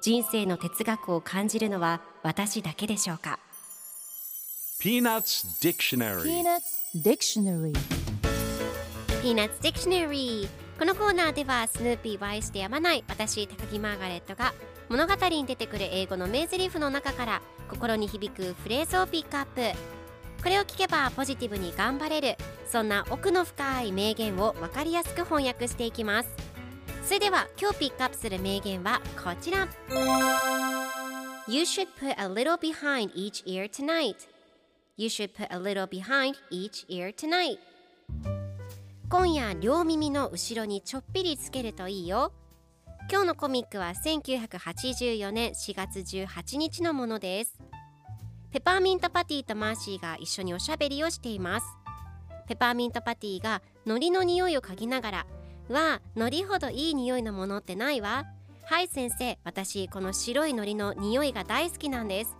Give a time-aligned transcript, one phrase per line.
[0.00, 3.38] 人生の哲学を感じるのは私だけでしょうか
[4.80, 6.22] ？Peanuts Dictionary.
[6.22, 7.72] Peanuts Dictionary.
[9.22, 14.54] Peanuts Dictionary このコーナーではスヌーピーを愛してやまない私高木マーガレットが
[14.88, 19.60] 物語に出てくる英語の名台詞の中から心に響くフレーズをピックアップ。
[20.42, 22.36] これを聞けばポジティブに頑張れる。
[22.70, 26.28] そんな奥の深い名言を分かりやすく翻訳していきます
[27.02, 29.66] それでは今日ピックアップする名言はこちら。
[31.48, 34.14] You should put a little behind each ear tonight.
[34.96, 37.58] You should put a little behind each ear tonight.
[39.08, 42.32] 今夜両耳の後ろにちょっぴりつけるといいよ。
[43.10, 47.58] 今日のコミックは1984年4月18日のものです。
[48.52, 51.66] ペパーミントパティとマーシーが一緒におしゃべりをしています。
[52.46, 55.26] ペパーミントパティが海苔の匂いを嗅ぎながら
[55.70, 58.24] わあ海苔ほどいい匂いのものってないわ。
[58.64, 62.36] はい先生私この白い海苔の匂いが大好きなんです。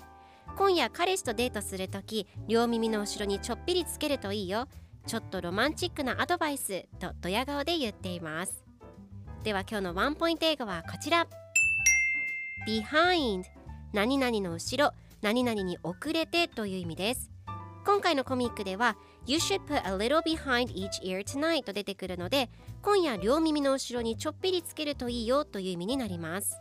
[0.56, 4.66] 今夜彼氏とデートするとき両耳の後ろにちょっぴりつけるといいよ。
[5.06, 8.64] ちょっとロマンチックなアドバイスとドヤ顔で言っています。
[9.44, 11.28] では今日のワンポイント英語はこちら。
[12.66, 13.44] Behind
[13.92, 14.92] 何々の後ろ。
[15.22, 17.30] 何々に遅れてという意味です。
[17.84, 18.96] 今回のコミックでは
[19.30, 22.50] You should put a little behind each ear tonight と出てくるので
[22.82, 26.60] 今夜両耳の後ろにちょっぴりつけるといいよという意味になります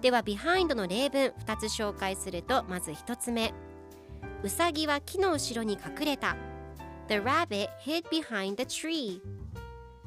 [0.00, 3.52] では behind の例文2つ紹介するとまず1つ目
[4.44, 6.36] うさぎは木の後ろに隠れた
[7.08, 9.20] The rabbit hid behind the tree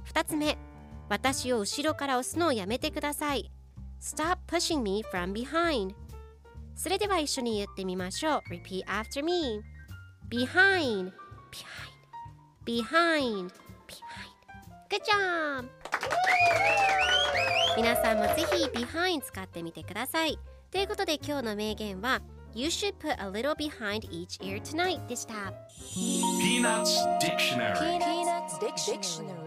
[0.05, 0.57] 2つ目
[1.09, 3.51] 私を後ろから押すのをやめてください
[3.99, 5.93] Stop pushing me from behind
[6.77, 9.61] それでは一緒に言ってみましょう Repeat after me
[10.29, 11.11] Behind
[11.53, 11.91] Behind
[12.65, 13.51] Behind
[13.87, 14.33] Behind
[14.89, 15.69] Good job!
[17.77, 20.39] 皆さんもぜひ Behind 使ってみてください
[20.71, 22.21] ということで今日の名言は
[22.55, 25.53] You should put a little behind each ear tonight でした
[25.95, 29.42] Peanuts Dictionary Peanuts Dictionary